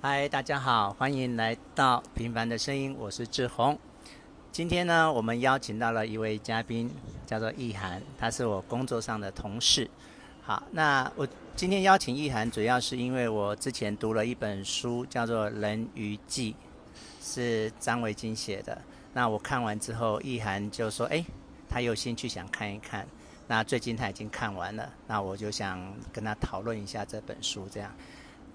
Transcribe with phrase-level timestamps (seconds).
[0.00, 3.76] 嗨，大家好，欢迎来到《平凡的声音》，我是志宏。
[4.52, 6.88] 今天呢，我们邀请到了一位嘉宾，
[7.26, 9.90] 叫做易涵，他是我工作上的同事。
[10.40, 11.26] 好，那我
[11.56, 16.52] 今天邀请易涵，主要是因为我之前读了一本书，叫做《人鱼记》，
[17.20, 18.80] 是张维京写的。
[19.12, 21.24] 那我看完之后，易涵就说：“哎，
[21.68, 23.04] 他有兴趣想看一看。”
[23.48, 27.92] 那最近他已经看完了，那我就想跟他讨论一下这本书，这样。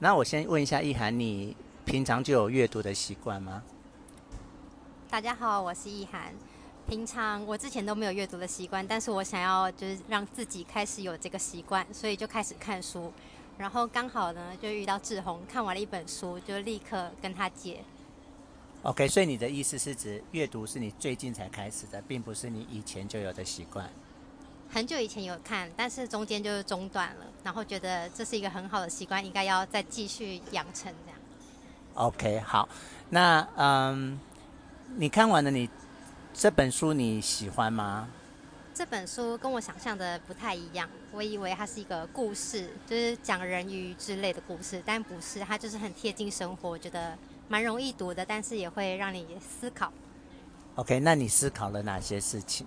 [0.04, 1.56] 那我先问一下意涵，你
[1.86, 3.64] 平常就有阅读的习惯吗？
[5.10, 6.34] 大家好，我是意涵。
[6.86, 13.14] 平常我之前都没有阅读的习惯，但是我想要就是让自己开始有这个习惯，所以就开始看书。
[13.58, 17.80] 然后刚好呢，就遇到志宏，看完了一本书，就立刻跟他借。
[18.82, 23.90] OK，所以你的意思是指阅读是你最近才开始的，并不是你以前就有的习惯。
[24.74, 31.20] 很久以前有看，但是中间就是中断了，然后觉得这是一个很好的习惯，应该要再继续养成这样。
[31.94, 32.68] OK，好，
[33.12, 34.20] 那嗯，
[34.96, 35.70] 你看完了你
[36.34, 38.08] 这本书你喜欢吗？
[38.74, 47.16] 这本书跟我想象的不太一样，我以为它是一个故事，就是讲人鱼之类的故事，但不是，它就是很贴近生活，我觉得
[47.48, 49.94] 蛮容易读的，但是也会让你思考。
[50.78, 52.66] OK，那你思考了哪些事情？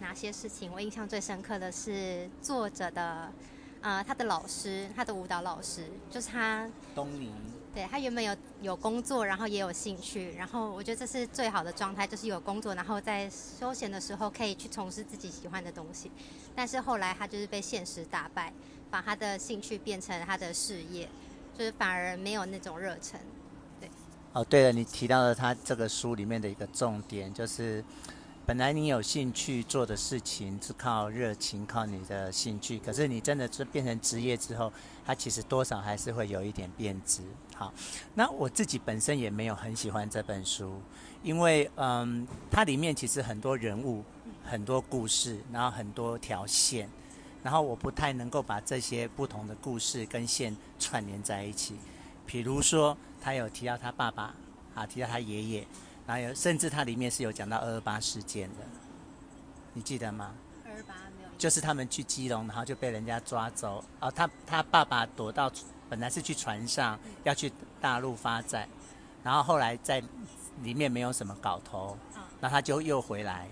[0.00, 0.70] 哪些事情？
[0.72, 3.32] 我印象最深刻的是作者的，
[3.80, 6.68] 呃，他的老师，他的舞蹈老师，就是他。
[6.94, 7.32] 东尼。
[7.74, 16.10] 对，他原本有有工作，然后也有兴趣，然后我觉得这是最好的状态，就是有工作，然后在休闲的时候可以去从事自己喜欢的东西。
[16.56, 18.52] 但是后来他就是被现实打败，
[18.90, 21.08] 把他的兴趣变成他的事业，
[21.56, 23.20] 就是反而没有那种热忱。
[23.78, 23.88] 对。
[24.32, 27.84] 哦，对了，你提到了他这个书里面的一个重点，就是。
[28.48, 32.78] 本来你有兴趣做的事情是靠热情，靠你的兴趣。
[32.78, 34.72] 可是你真的是变成职业之后，
[35.04, 37.20] 它其实多少还是会有一点变质。
[37.54, 37.70] 好，
[38.14, 40.80] 那我自己本身也没有很喜欢这本书，
[41.22, 44.02] 因为嗯，它里面其实很多人物、
[44.42, 46.88] 很多故事，然后很多条线，
[47.42, 51.74] 然后我不太能够把这些不同的故事跟线串联在一起。
[52.24, 54.34] 比如说，他有提到他爸爸，
[54.74, 55.66] 啊，提到他爷爷。
[56.08, 58.64] 还有，甚至它里面是有讲到二二八事件的，
[59.74, 60.32] 你记得吗？
[60.64, 61.28] 二二八没有。
[61.36, 63.84] 就是他们去基隆，然后就被人家抓走。
[64.00, 65.52] 哦，他他爸爸躲到，
[65.90, 68.66] 本来是去船上要去大陆发展，
[69.22, 70.02] 然后后来在
[70.62, 71.94] 里面没有什么搞头，
[72.40, 73.46] 那他就又回来。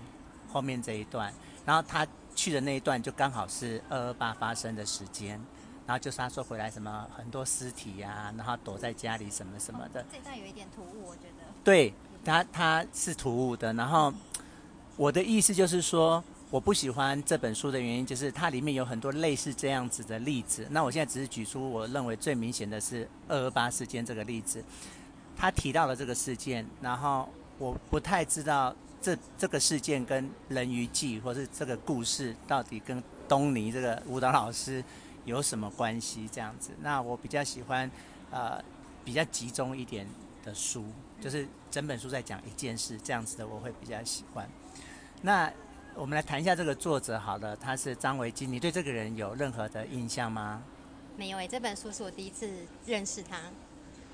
[0.51, 1.31] 后面这一段，
[1.63, 5.39] 然后他去的那一段就刚好是二二八发生的时间，
[5.85, 10.03] 然后就是他说回来什么很多尸体呀、啊，然后躲在家里什么什么的。
[10.11, 11.45] 这段有一点突兀，我觉得。
[11.63, 11.93] 对。
[12.27, 14.13] 他他是突兀的，然后
[14.97, 20.67] 我的意思就是说，我不喜欢这本书的原因就是它里面有很多类似这样子的例子。
[20.71, 24.61] 那我现在只是举出我认为最明显的是二二八事件这个例子。
[25.37, 34.83] 他提到了这个事件，然后我不太知道这这个事件跟《人鱼记》或是这个故事到底跟东尼这个舞蹈老师
[35.23, 36.27] 有什么关系？
[36.29, 37.89] 这样子，那我比较喜欢
[38.31, 38.61] 呃
[39.05, 40.05] 比较集中一点
[40.43, 40.83] 的书。
[41.19, 44.47] 就是整本书在讲一件事，这样子的我会比较喜欢。
[45.21, 45.51] 那
[45.95, 48.45] 我们来谈一下这个作者好了，他是张维基。
[48.45, 50.61] 你对这个人有任何的印象吗？
[51.17, 52.47] 没有诶，这本书是我第一次
[52.85, 53.39] 认识他。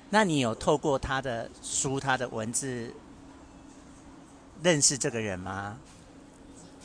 [0.08, 2.94] 那你有透过他的书、他的文字
[4.62, 5.78] 认识这个人吗？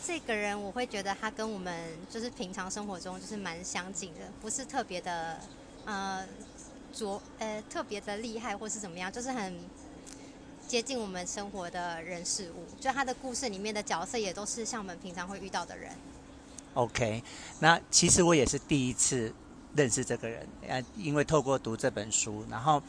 [0.06, 5.40] 这个人我会觉得他跟我们就是平常生活中就是蛮相近的，不是特别的
[5.86, 6.28] 呃
[6.92, 9.58] 卓呃特别的厉害或是怎么样，就是很。
[10.70, 15.92] 接近我们生活的人事物，就他的故事里面的角色也都是像我们平常会遇到的人。
[16.76, 17.24] OK，
[17.60, 19.34] 那其实我也是第一次
[19.76, 22.80] 认识这个人，呃，因为透过读这本书，然后，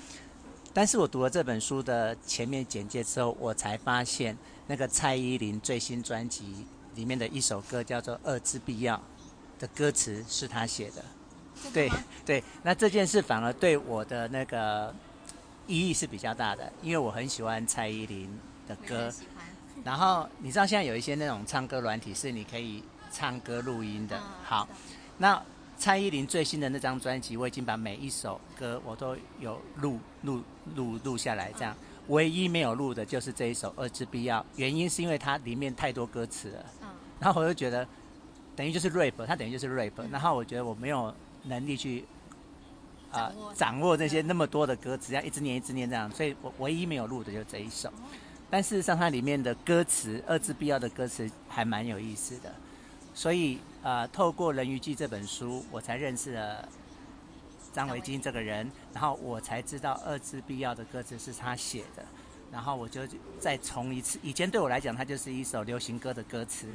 [0.74, 4.36] 但是我读了这本书的前面简介之后，我才发现
[4.66, 6.66] 那个蔡依林最新专辑
[6.96, 8.94] 里面的一首歌叫做《二之必要》
[9.58, 11.02] 的歌词是他写的。
[11.72, 11.90] 对
[12.26, 14.94] 对，那这件事反而对我的那个。
[15.70, 18.28] 意义是比较大的，因为我很喜欢蔡依林
[18.66, 19.08] 的歌。
[19.84, 22.82] 然后你知道现在有一些那种唱歌软体是你可以
[23.12, 24.20] 唱歌录音的。
[24.42, 24.68] 好，
[25.16, 25.40] 那
[25.78, 30.42] 蔡依林最新的那张专辑，我已经把每一首歌我都有录录
[30.74, 31.72] 录录下来，这样
[32.08, 36.66] 唯一没有录的就是这一首《二之必要》，原因是因为它里面太多歌词了。
[37.20, 37.86] 然后我就觉得
[38.56, 41.14] 等于就是 rap，它等于就是 rap，然后我觉得我没有
[41.44, 42.04] 能力去。
[43.10, 47.92] 啊、呃，掌握这些那么多的歌词，要一直念一直念这样，所以我唯一没有录的就是这一首。
[48.48, 52.52] 但事实上，它里面的歌词，二字必要的歌词还蛮有意思的。
[53.14, 56.68] 所以，呃，透过《人鱼记》这本书，我才认识了
[57.72, 62.04] 张维京这个人，然后我才知道《二字必要》的歌词是他写的，
[62.52, 63.02] 然后我就
[63.38, 64.18] 再重一次。
[64.22, 66.68] 以前对我来讲，它就是一首流行歌的歌词。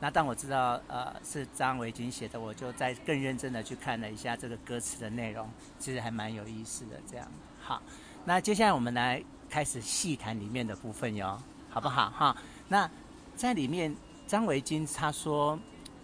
[0.00, 5.48] 那当我知道呃是张维京写的，我就再更认真的去看了一下这个歌词的内容，
[5.78, 7.00] 其实还蛮有意思的。
[7.08, 7.26] 这样，
[7.60, 7.80] 好，
[8.24, 11.40] 那接下来我们来开始细谈里面的部分哟，
[11.70, 12.10] 好不好？
[12.10, 12.36] 哈，
[12.66, 12.90] 那
[13.36, 13.94] 在里面，
[14.26, 15.56] 张维京他说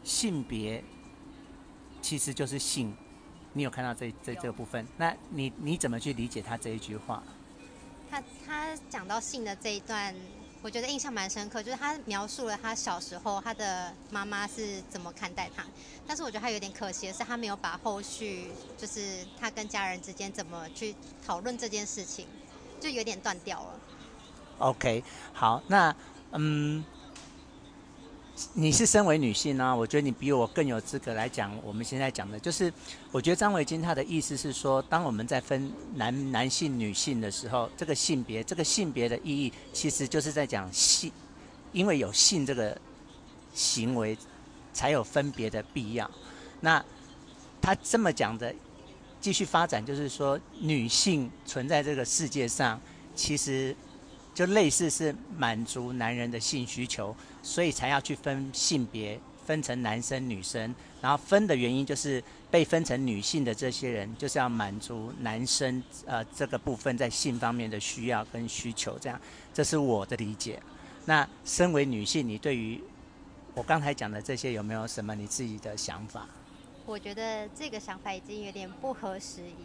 [0.04, 0.84] 性别
[2.00, 2.94] 其实就是性。
[3.52, 4.86] 你有看到这这这个部分？
[4.96, 7.20] 那你你怎么去理解他这一句话？
[8.10, 10.14] 他他讲到性的这一段，
[10.62, 15.64] 我觉得印象蛮深刻，就是他描述了他小时候他的妈妈是怎么看待他，
[16.06, 20.94] 但是我觉得他有点可惜的是，他没有把后续就是他跟家人之间怎么去
[21.26, 22.26] 讨论这件事情，
[22.80, 23.80] 就有点断掉了。
[24.58, 25.94] OK，好，那
[26.32, 26.84] 嗯。
[28.54, 32.72] 你是身为女性呢、我觉得你比我更有资格来讲我们现在讲的，就是
[33.10, 41.10] 我觉得张维京他的意思是说，当我们在分男男性、女性的时候，这个性别，这个性别的意义，其实就是在讲性，
[41.72, 42.78] 因为有性这个
[43.54, 44.16] 行为，
[44.72, 46.08] 才有分别的必要。
[46.60, 46.84] 那
[47.60, 48.54] 他这么讲的，
[49.20, 52.80] 继续发展就是说，女性存在这个世界上，
[53.14, 53.74] 其实。
[54.38, 57.12] 就类似是满足男人的性需求，
[57.42, 60.72] 所以才要去分性别，分成男生女生。
[61.02, 68.96] 然后分的原因就是被分成女性的这些人，就是要满足男生呃这个部分在性方面的需要跟需求。
[69.00, 69.20] 这样，
[69.52, 70.62] 这是我的理解。
[71.04, 72.80] 那身为女性，你对于
[73.54, 76.28] 我刚才讲的这些有没有什么你自己的想法？
[76.86, 79.56] 我觉得这个想法已经有点不合时宜。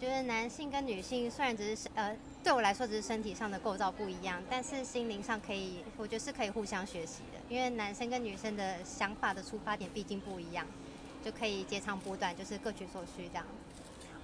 [0.00, 2.16] 就是男性跟女性虽然只是呃。
[2.42, 7.38] 对我来说，只是身体上的构造不一样，但是心灵上可以，我觉得是可以互相学习的。
[7.48, 10.66] 因为男生跟女生的想法的出发点毕竟不一样，
[11.24, 13.44] 就可以截长补短，就是各取所需这样。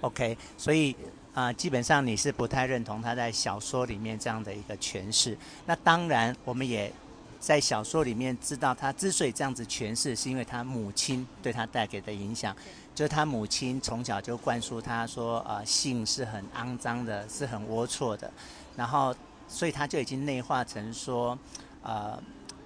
[0.01, 0.93] OK，所以
[1.33, 5.37] 啊、呃，基本上你是不太认同他在小说里面这样的一个诠释。
[5.65, 6.91] 那当然，我们也
[7.39, 12.55] 在小说里面知道，他之所以这样子诠释，是因为他母亲对他带给的影响。
[12.99, 18.29] 就是他母亲从小就灌输他说，呃，性是很肮脏的，是很龌龊的，
[18.75, 19.15] 然后，
[19.47, 21.39] 所以他就已经内化成说，
[21.81, 22.21] 呃，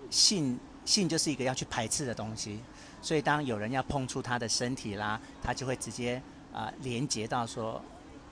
[0.10, 2.60] 性性就是一个要去排斥的东西，
[3.00, 6.20] 所以当有人要碰触他的身体啦，他就会直接
[6.52, 7.80] 啊、连接到说，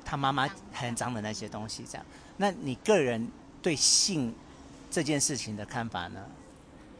[0.03, 2.05] 他妈妈很脏的那些东西这样。
[2.35, 3.29] 那你个人
[3.61, 4.33] 对性
[4.89, 6.19] 这件事情的看法呢？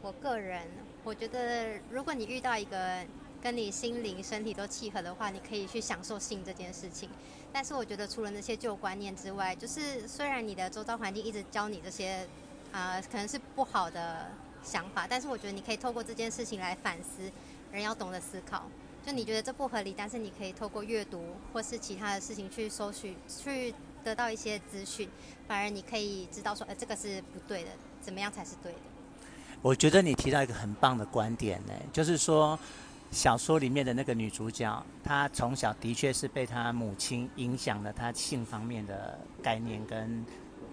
[0.04, 0.68] 我个人，
[1.04, 3.04] 我觉得如果你遇到一个。
[3.42, 7.10] 跟你心灵、身体都契合的话，你可以去享受性这件事情。
[7.52, 12.26] 但是我觉得，除了那些旧观念之外，就是虽然你的周遭环境一直教你这些，
[12.72, 14.32] 啊、可能是不好的
[14.64, 17.32] 想法，但是我觉得你可以透过这件事情来反思。
[17.74, 18.64] 人要懂得思考，
[19.06, 23.74] 就你觉得这不合理，但是你可以透过阅读或是其他的事情去搜寻，去
[24.04, 25.10] 得到一些资讯，
[25.48, 27.70] 反而你可以知道说，呃，这个是不对的，
[28.02, 28.78] 怎么样才是对的？
[29.62, 32.58] 我觉得你提到一个很棒的观点呢，就是说。
[33.12, 40.26] 小说里面的那个女主角，她从小的确是被她母亲影响了她性方面的概念跟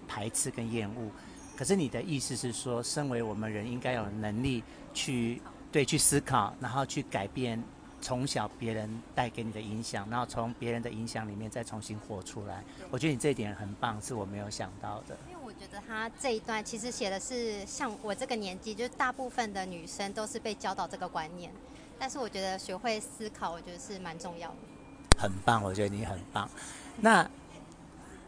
[0.07, 1.11] 排斥跟厌恶。
[1.57, 4.63] 可是你的意思是说，身为我们人应该有能力
[4.95, 5.43] 去
[5.73, 7.61] 对去思考，然后去改变
[8.01, 12.63] 从小别人带给你的影响，然后从别人的影响里面再重新活出来。
[12.89, 15.19] 我觉得你这一点很棒，是我没有想到的。
[15.29, 21.51] 因为我觉得他这一段其实写的是像我这个年纪，就是大部分的女生都是被教导这个观念。
[21.99, 24.57] 但是我觉得学会思考，我觉得是蛮重要的。
[25.19, 26.49] 很棒，我觉得你很棒。
[27.01, 27.29] 那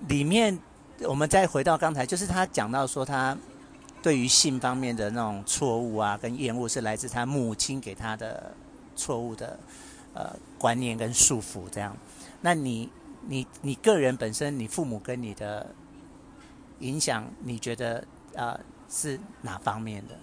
[0.09, 0.59] 里面
[1.03, 3.37] 我们再回到刚才，就是他讲到说，他
[4.03, 8.53] 对于性方面的那种错误啊，跟厌恶是来自他母亲给他的
[8.97, 9.59] 错误的
[10.15, 11.69] 呃观念跟束缚。
[11.71, 11.97] 这样，
[12.41, 12.91] 那你
[13.29, 15.73] 你你个人本身，你父母跟你的
[16.81, 18.59] 影响，你觉得呃
[18.89, 20.19] 是哪方面的？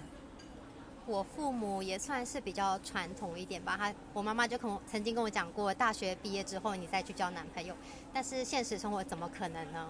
[1.08, 7.74] 我父母也算是比较传统一点吧，他我妈妈就跟我曾经跟我讲过，大学毕业之后你再去交男朋友，
[8.14, 9.88] 但是现实生活怎么可能呢？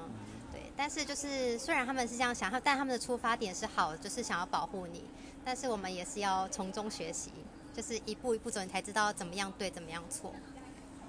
[0.53, 5.03] 对，但是就是虽然他们是这样想，但他们的出发点是好，就是想要保护你，
[5.43, 7.31] 但是我们也是要从中学习，
[7.73, 10.31] 就是一步一步走，你才知道怎么样对，怎么样错。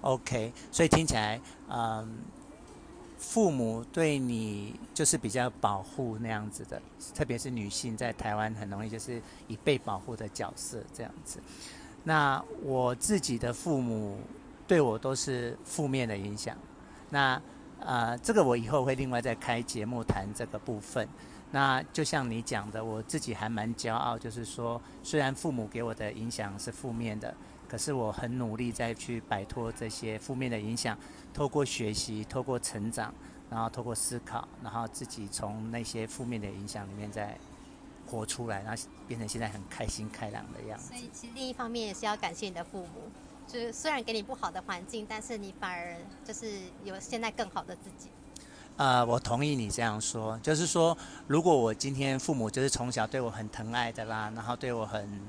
[0.00, 2.24] OK，所以听起来，嗯。
[3.18, 6.80] 父母对你就是比较保护那样子的，
[7.14, 11.40] 特别是女性在台湾很容易就是以被保护的角色这样子。
[12.04, 14.18] 那我自己的父母
[14.66, 16.56] 对我都是负面的影响。
[17.10, 17.40] 那
[17.80, 21.06] 呃，这个我以后会另外再开节目谈这个部分。
[21.50, 27.34] 那就像你讲的，我自己还蛮骄傲，就是说虽然父母给我的影响是负面的，
[27.68, 30.96] 可是我很努力再去摆脱这些负面的影响，
[31.34, 33.12] 透过学习，透过成长，
[33.50, 37.38] 然后透过思考，然后自己从那些负面的影响里面再
[38.06, 40.88] 活出来，然后变成现在很开心开朗的样子。
[40.88, 43.10] 所以其实另一方面也是要感谢你的父母，
[43.46, 45.94] 就是虽然给你不好的环境，但是你反而
[46.24, 48.08] 就是有现在更好的自己。
[48.78, 50.96] 呃，我同意你这样说，就是说，
[51.26, 55.20] 如果我今天父母就是从小对我很疼爱的啦，然后对我很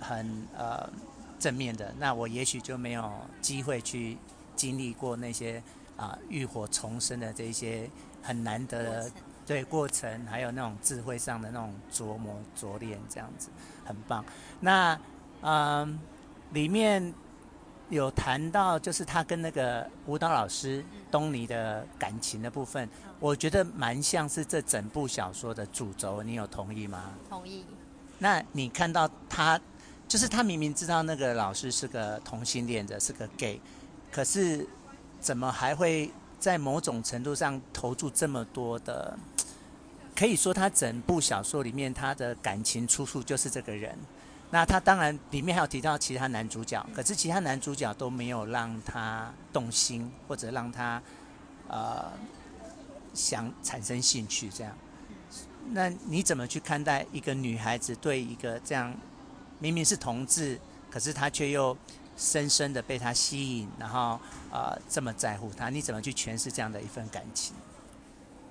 [0.00, 0.90] 很呃。
[1.44, 4.16] 正面的，那我也许就没有机会去
[4.56, 5.62] 经历过那些
[5.94, 7.86] 啊浴火重生的这些
[8.22, 9.10] 很难得的
[9.44, 13.50] 对过程，还有那种智慧上的那种琢磨琢炼，这样子
[13.84, 14.24] 很棒。
[14.58, 14.98] 那
[15.42, 16.00] 嗯，
[16.54, 17.12] 里面
[17.90, 22.88] 有谈到就是他跟那个舞蹈老师东尼的感情的部分，
[23.20, 27.12] 我觉得蛮像是这整部小说的主轴，你有同意吗？
[27.28, 27.66] 同意。
[28.18, 29.60] 那你看到他？
[30.14, 33.60] 就是他明明知道那个老师是个同性恋者，是个 gay，
[34.12, 34.64] 可是
[35.20, 39.18] 怎么还会在某种程度上投注这么多的？
[40.14, 43.98] 可以说他整部小说里面他的感情出处就是这个人。
[44.52, 51.02] 那他当然里面还有提到其他男主角，可是其他男主角都没有让他动心，或者让他
[51.66, 52.12] 呃
[53.12, 54.72] 想产生兴趣这样。
[55.70, 58.94] 那你怎么去看待一个女孩子对一个这样？
[59.64, 61.74] 明明是同志，可是他却又
[62.18, 64.20] 深深的被他吸引，然后
[64.52, 67.54] 呃这么在乎他，你怎么去诠释这样的一份感情？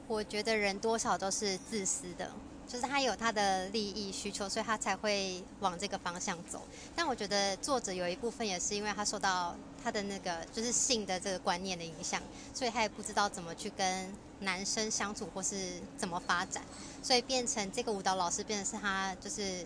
[0.08, 2.32] 我觉得人多少都是自私的，
[2.68, 6.64] 就是他有他的利益需求，所以他才会往这个方向走。
[6.96, 12.20] 但我觉得作者有一部分也是因为他受到他的那个就是性的这个观念的影响，
[12.56, 16.64] 所以他也不知道怎么去跟男生相处或是怎么发展，
[17.04, 19.64] 所以变成这个舞蹈老师变成是他就是。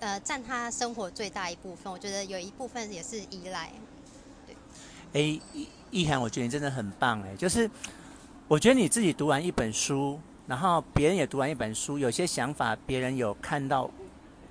[0.00, 3.72] 呃，占他生活最大一部分，我觉得有一部分也是依赖。
[4.46, 4.56] 对，
[5.12, 7.68] 哎，易易涵，我觉得你真的很棒哎，就是
[8.46, 13.90] 我觉得你自己读完一本书，然后别人也读完一本书，有些想法别人有看到，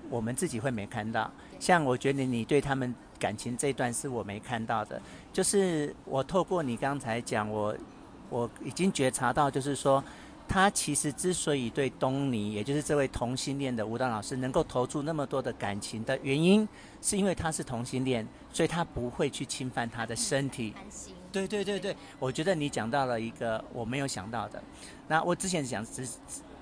[0.10, 1.32] 我们自己会没看到。
[1.60, 5.02] 像我觉得你对他们感情这一段是我没看到的，
[5.32, 7.74] 就是我透过你刚才讲，我
[8.30, 10.04] 我已经觉察到，就是说。
[10.48, 16.68] 他其实之所以对东尼，也就是这位同性恋的舞蹈老师，能够投注那么多的感情的原因，
[17.02, 20.74] 是因为他是同性恋，所以他不会去侵犯他的身体。
[21.32, 24.64] 对对对对，我觉得你讲到了一个我没有想到的。
[25.08, 26.08] 那我之前讲只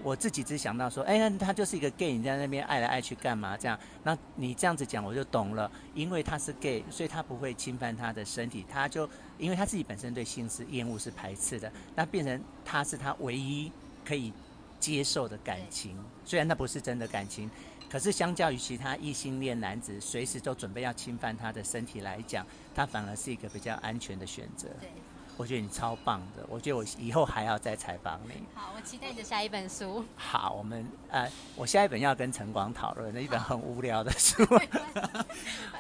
[0.06, 3.58] 我自己只想到说，哎，那他就是一个 gay，你在那边爱来爱去干嘛？
[3.58, 9.10] 这样，那你这样子讲我就懂了，因为他是 gay，所以他不会侵犯他的身体，他就。
[9.38, 13.70] 因为他自己本身对性是厌恶、是排斥的，那变成他是他唯一
[14.06, 14.32] 可以
[14.80, 15.98] 接受的感情。
[16.24, 17.52] 虽然那不是真的感情，
[17.90, 24.70] 可是相较于其他异性恋男子随时都准备要侵犯他的身体来讲，他反而是一个比较安全的选择。
[24.80, 24.90] 对，
[25.38, 28.44] 我觉得你超棒的，我觉得我以后还要再采访你。
[28.54, 30.06] 好，我期待你的下一本书。
[30.16, 34.44] 好，我们呃，我下一本要跟晨广讨论的一本很无聊的书。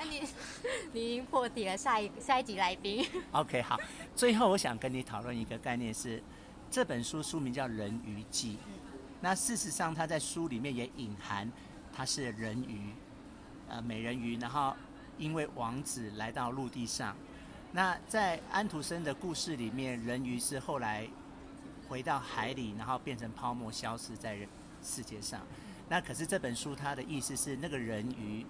[0.09, 0.21] 你
[0.91, 3.07] 你已经破题了，下一下一集来宾。
[3.31, 3.79] OK，好。
[4.13, 6.21] 最后我想跟你讨论一个概念是，
[6.69, 8.53] 这本书书名叫《人鱼记》，
[9.21, 11.49] 那事实上它在书里面也隐含，
[11.93, 12.93] 它是人鱼，
[13.69, 14.73] 呃，美人鱼，然后
[15.17, 17.15] 因为王子来到陆地上，
[17.75, 21.05] 那在安徒生的故事里面，人鱼是后来
[21.89, 24.47] 回到海里，然后变成泡沫消失在人
[24.81, 25.41] 世界上。
[25.89, 28.45] 那可是这本书它的意思是那个人鱼。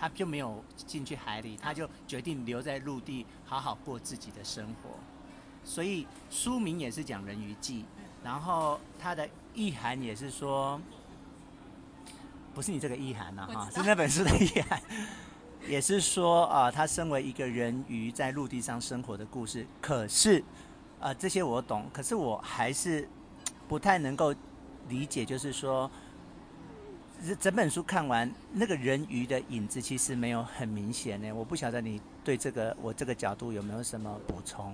[0.00, 4.90] 他就没有进去海里，他就决定留在陆地，好好过自己的生活。
[5.64, 7.84] 所以书名也是讲人鱼记，
[8.22, 10.80] 然后它的意涵也是说，
[12.54, 14.80] 不是你这个意涵呐，哈，是那本书的意涵，
[15.66, 19.66] 也是说啊，他身为一个人鱼在陆地上生活的故事。
[19.80, 20.44] 可是
[21.00, 23.08] 啊，这些我懂，可是我还是
[23.66, 24.34] 不太能够
[24.88, 25.90] 理解，就是说。
[27.40, 31.32] 整本书看完，那个人鱼的影子其实没有很明显呢。
[31.32, 34.72] 我不晓得你对这个我这个角度有没有什么补充？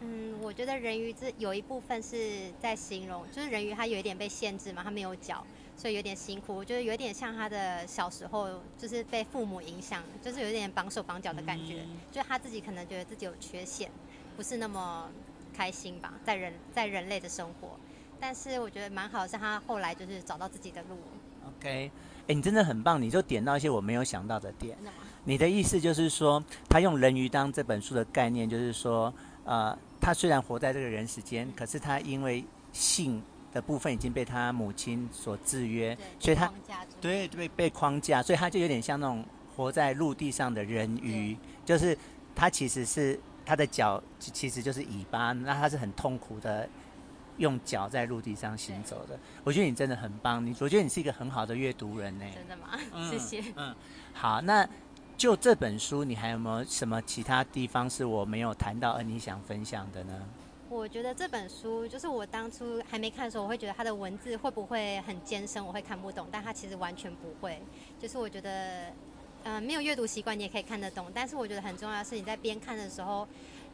[0.00, 5.44] 嗯，我觉得人鱼这有一部分是在形容，就是人鱼它有一点被限制嘛，它没有脚，
[5.76, 6.54] 所以有点辛苦。
[6.54, 11.80] 我觉得有点像他的小时候，就是被父母影响，就是有点绑手绑脚的感觉。
[11.80, 13.90] 嗯、就是他自己可能觉得自己有缺陷，
[14.36, 15.08] 不是那么
[15.54, 17.70] 开心吧，在人在人类的生活。
[18.20, 20.96] 但是我觉得蛮好的是，他后来就是找到自己的路。
[21.46, 21.90] OK，
[22.26, 24.76] 哎，你真的很棒，你就点到一些我没有想到的点。
[25.24, 29.12] 你的意思就是说，他用人鱼当这本书的概念，就是说，
[29.44, 33.22] 呃，他虽然活在这个人世间，可是他因为性
[33.52, 36.52] 的部分已经被他母亲所制约，所以他
[37.00, 39.24] 对对被框架，所以他就有点像那种
[39.56, 41.96] 活在陆地上的人鱼，就是
[42.34, 46.68] 他其实是他的脚其实就是尾巴，那他是很痛苦的
[47.38, 49.18] 用脚在陆地上行走的。
[49.42, 52.24] 我觉得你真的很棒，你我觉得你是一个很好的阅读人呢。
[52.34, 52.78] 真的吗？
[52.92, 53.42] 嗯、 谢谢。
[53.56, 53.74] 嗯，
[54.12, 54.68] 好，那
[55.16, 60.12] 就这本书，你还有没有什么其他地方是我没有谈到而你想分享的呢？
[60.68, 66.28] 我觉得这本书就是我当初还没看的时候，我会觉得它的文字会不会很艰深，我会看不懂。
[66.30, 67.62] 但它其实完全不会，
[67.98, 68.88] 就是我觉得，
[69.44, 71.10] 嗯、呃，没有阅读习惯你也可以看得懂。
[71.14, 73.26] 但是我觉得很重要的是，你在边看的时候，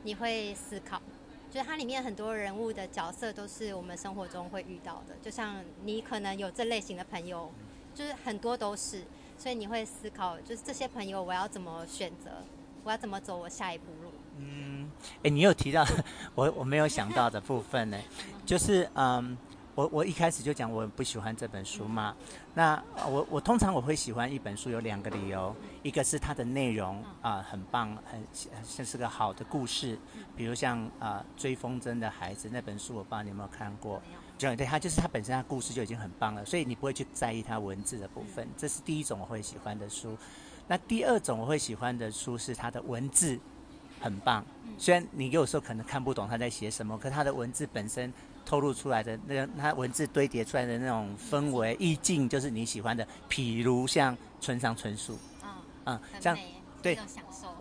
[0.04, 1.02] 你会思考。
[1.50, 7.50] 就是它里面很多人物的角色都是我们生活中会遇到的，就像你可能有这类型的朋友，
[7.94, 9.02] 就是很多都是，
[9.42, 12.30] 所以你会思考，就是这些朋友我要怎么选择，
[12.84, 14.12] 我要怎么走我下一步路。
[14.38, 14.88] 嗯，
[15.24, 15.84] 哎，你有提到
[16.36, 17.98] 我我没有想到的部分呢，
[18.46, 19.36] 就是嗯，
[19.74, 22.14] 我我一开始就讲我不喜欢这本书嘛。
[22.54, 28.24] 那我我通常我会喜欢一本书有两个理由，一个是它的内容啊、呃、很棒，很
[28.62, 29.98] 像是个好的故事，
[30.36, 34.00] 比如像啊、呃、追风筝的孩子那本书，我不知道你有没有看过？
[34.42, 40.16] 就对，他就是他本身他故事就已经很棒了，所以你不会去在意他文字的部分，这是第一种我会喜欢的书。
[40.66, 43.38] 那第二种我会喜欢的书是他的文字。
[44.00, 44.44] 很棒，
[44.78, 48.12] 虽然你有时候可能看不懂他在写什么，可他的文字本身
[48.44, 53.06] 透露出来的那个，他文字堆叠出来的那种氛围意境，就是你喜欢的。
[53.30, 55.16] 譬如像村上春树，
[55.84, 56.36] 嗯，像
[56.82, 56.98] 对，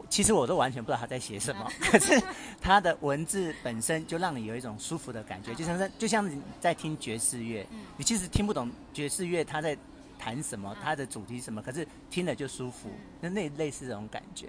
[0.09, 2.21] 其实我都完全不知道他在写什么， 可是
[2.59, 7.65] 他的文字本身就让你有一种舒服的感觉，就像在就像你在听爵士乐，
[7.97, 9.77] 你其实听不懂爵士乐他在
[10.19, 14.47] 谈什么，他的主题什么，可是听了就舒服，那那类似这种感觉。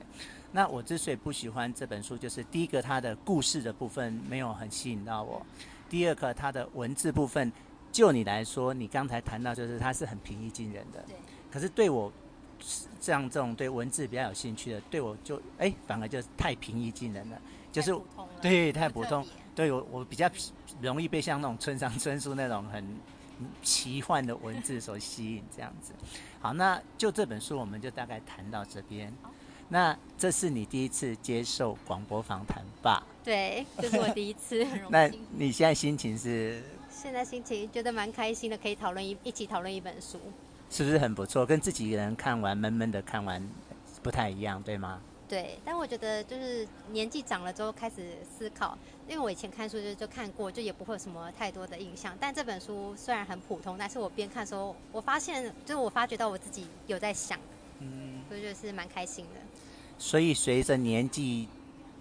[0.51, 5.41] 那我之所以不喜欢这本书，就是第一个，它的故事的部分没有很吸引到我；
[5.89, 7.51] 第二个，它的文字部分，
[7.91, 11.03] 就你来说，你刚才谈到就是它是很平易近人的。
[11.09, 11.17] 对。
[11.51, 12.13] 可是对我
[13.01, 17.41] 这样这种对文字比较有兴趣的，对我就哎，反而就太平易近人了，
[17.71, 17.95] 就是
[18.41, 20.31] 对太普通，对我我比较
[20.81, 22.85] 容易被像那种村上春树那种很
[23.63, 25.93] 奇幻的文字所吸引，这样子。
[26.41, 29.13] 好，那就这本书，我们就大概谈到这边。
[29.69, 33.03] 那这是你第一次接受广播访谈吧？
[33.25, 34.91] 对，这、就是我第一次，很荣幸。
[34.91, 36.63] 那你现在心情是？
[36.91, 40.21] 现在心情觉得蛮开心的，可以讨论一一起讨论一本书，
[40.73, 41.45] 是不是很不错？
[41.45, 43.47] 跟自己一个人看完闷闷的看完
[44.03, 44.99] 不太一样，对吗？
[45.29, 52.17] 对，但我觉得就是年纪长了之后开始思考，因为我以前看书就就看过，就也不会有什么太多的印象。
[52.19, 57.39] 但这本书虽然很普通，但是我边看的时候，我发现就是我发觉到我自己有在想，
[57.81, 59.41] 嗯，所以就是蛮开心的。
[59.99, 61.49] 所以随着年纪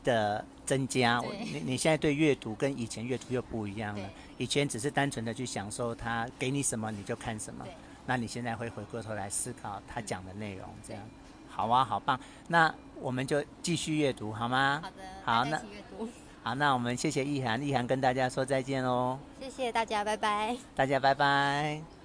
[0.04, 4.10] 的增加，你你现在对阅读跟以前阅读又不一样了。
[4.38, 7.66] 以前只是单纯的去享受它给你什么你就看什么，
[8.06, 11.04] 那你现在会回过头来思考他讲的内容，这样。
[11.50, 12.20] 好啊，好棒。
[12.48, 14.82] 那我们就继续阅读好吗？
[14.82, 14.96] 好的。
[15.24, 15.62] 好，那
[16.44, 19.20] 好，那我们谢谢意涵，意涵跟大家说再见喽。
[19.40, 20.58] 谢谢大家，拜拜。
[20.76, 22.01] 大家拜拜。